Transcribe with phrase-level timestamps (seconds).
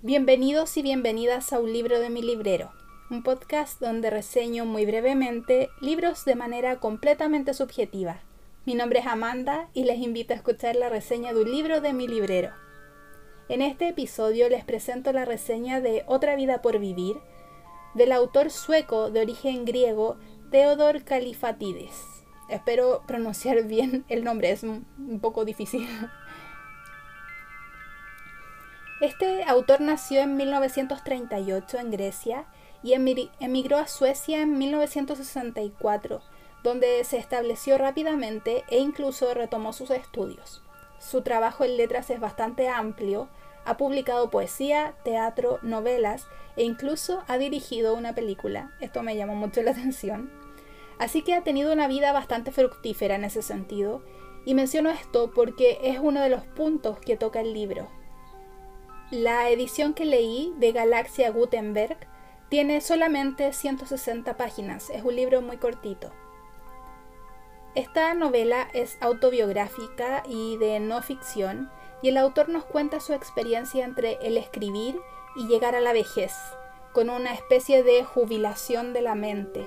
[0.00, 2.70] Bienvenidos y bienvenidas a un libro de mi librero,
[3.10, 8.20] un podcast donde reseño muy brevemente libros de manera completamente subjetiva.
[8.64, 11.92] Mi nombre es Amanda y les invito a escuchar la reseña de un libro de
[11.94, 12.52] mi librero.
[13.48, 17.16] En este episodio les presento la reseña de Otra vida por vivir,
[17.94, 20.16] del autor sueco de origen griego
[20.52, 22.04] Theodor Kalifatides.
[22.48, 25.88] Espero pronunciar bien el nombre, es un poco difícil.
[29.00, 32.46] Este autor nació en 1938 en Grecia
[32.82, 36.20] y emigró a Suecia en 1964,
[36.64, 40.62] donde se estableció rápidamente e incluso retomó sus estudios.
[40.98, 43.28] Su trabajo en letras es bastante amplio,
[43.64, 48.72] ha publicado poesía, teatro, novelas e incluso ha dirigido una película.
[48.80, 50.28] Esto me llamó mucho la atención.
[50.98, 54.02] Así que ha tenido una vida bastante fructífera en ese sentido,
[54.44, 57.88] y menciono esto porque es uno de los puntos que toca el libro.
[59.10, 61.96] La edición que leí de Galaxia Gutenberg
[62.50, 66.12] tiene solamente 160 páginas, es un libro muy cortito.
[67.74, 71.70] Esta novela es autobiográfica y de no ficción,
[72.02, 75.00] y el autor nos cuenta su experiencia entre el escribir
[75.36, 76.34] y llegar a la vejez,
[76.92, 79.66] con una especie de jubilación de la mente.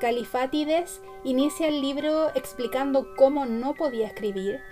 [0.00, 4.62] Califátides inicia el libro explicando cómo no podía escribir,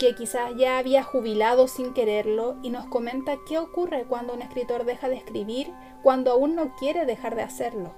[0.00, 4.86] que quizás ya había jubilado sin quererlo y nos comenta qué ocurre cuando un escritor
[4.86, 7.92] deja de escribir cuando aún no quiere dejar de hacerlo.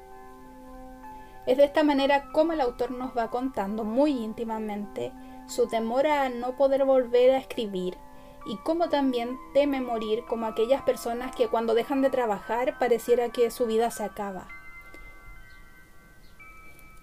[1.47, 5.13] Es de esta manera como el autor nos va contando muy íntimamente
[5.47, 7.97] su temor a no poder volver a escribir
[8.47, 13.49] y cómo también teme morir como aquellas personas que cuando dejan de trabajar pareciera que
[13.53, 14.49] su vida se acaba.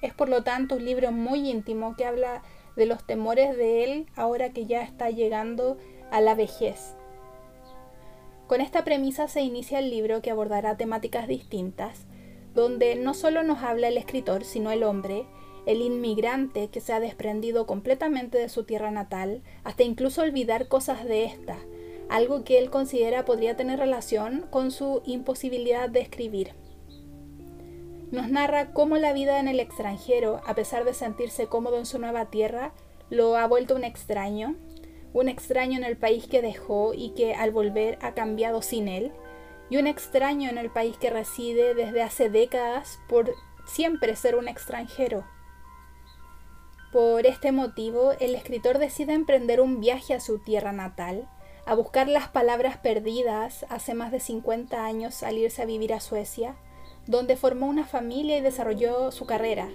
[0.02, 2.42] Es por lo tanto un libro muy íntimo que habla
[2.80, 5.78] de los temores de él ahora que ya está llegando
[6.12, 6.96] a la vejez.
[8.48, 12.06] Con esta premisa se inicia el libro que abordará temáticas distintas,
[12.56, 15.28] donde no solo nos habla el escritor, sino el hombre,
[15.66, 21.04] el inmigrante que se ha desprendido completamente de su tierra natal, hasta incluso olvidar cosas
[21.04, 21.58] de esta,
[22.08, 26.54] algo que él considera podría tener relación con su imposibilidad de escribir
[28.12, 32.00] nos narra cómo la vida en el extranjero, a pesar de sentirse cómodo en su
[32.00, 32.74] nueva tierra,
[33.10, 34.56] lo ha vuelto un extraño,
[35.14, 39.12] un extraño en el país que dejó y que al volver ha cambiado sin él,
[39.70, 43.34] y un extraño en el país que reside desde hace décadas por
[43.66, 45.24] siempre ser un extranjero.
[46.92, 51.30] Por este motivo, el escritor decide emprender un viaje a su tierra natal,
[51.68, 56.00] a buscar las palabras perdidas hace más de 50 años al irse a vivir a
[56.00, 56.56] Suecia,
[57.10, 59.68] donde formó una familia y desarrolló su carrera.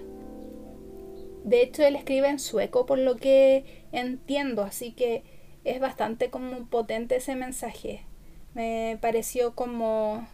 [1.42, 5.24] De hecho, él escribe en sueco, por lo que entiendo, así que
[5.64, 8.06] es bastante como potente ese mensaje.
[8.54, 10.28] Me pareció como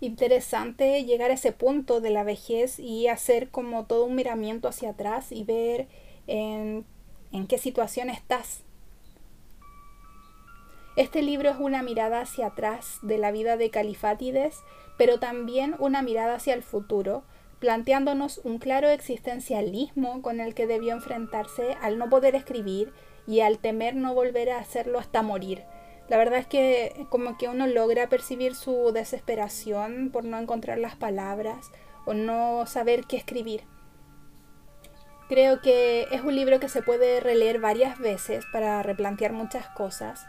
[0.00, 4.90] interesante llegar a ese punto de la vejez y hacer como todo un miramiento hacia
[4.90, 5.86] atrás y ver
[6.26, 6.86] en,
[7.30, 8.64] en qué situación estás.
[11.00, 14.62] Este libro es una mirada hacia atrás de la vida de Califátides
[14.98, 17.22] pero también una mirada hacia el futuro,
[17.58, 22.92] planteándonos un claro existencialismo con el que debió enfrentarse al no poder escribir
[23.26, 25.64] y al temer no volver a hacerlo hasta morir.
[26.10, 30.96] La verdad es que como que uno logra percibir su desesperación por no encontrar las
[30.96, 31.72] palabras
[32.04, 33.62] o no saber qué escribir.
[35.30, 40.26] Creo que es un libro que se puede releer varias veces para replantear muchas cosas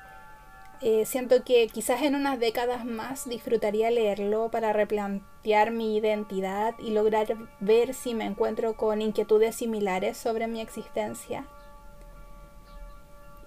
[0.81, 6.89] eh, siento que quizás en unas décadas más disfrutaría leerlo para replantear mi identidad y
[6.89, 11.45] lograr ver si me encuentro con inquietudes similares sobre mi existencia.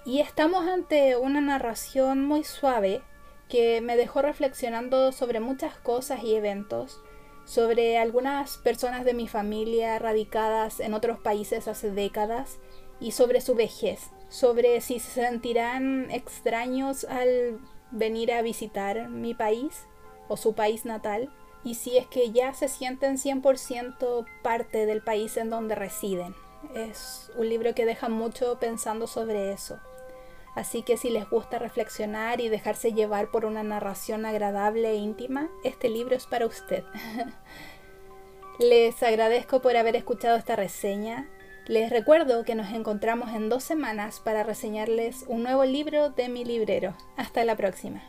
[0.05, 3.03] Y estamos ante una narración muy suave
[3.49, 7.01] que me dejó reflexionando sobre muchas cosas y eventos,
[7.47, 12.59] sobre algunas personas de mi familia radicadas en otros países hace décadas
[13.01, 17.61] y sobre su vejez sobre si se sentirán extraños al
[17.93, 19.87] venir a visitar mi país
[20.27, 21.33] o su país natal
[21.63, 26.35] y si es que ya se sienten 100% parte del país en donde residen.
[26.75, 29.79] Es un libro que deja mucho pensando sobre eso.
[30.57, 35.49] Así que si les gusta reflexionar y dejarse llevar por una narración agradable e íntima,
[35.63, 36.83] este libro es para usted.
[38.59, 41.29] les agradezco por haber escuchado esta reseña.
[41.67, 46.45] Les recuerdo que nos encontramos en dos semanas para reseñarles un nuevo libro de mi
[46.45, 46.95] librero.
[47.17, 48.03] Hasta la próxima.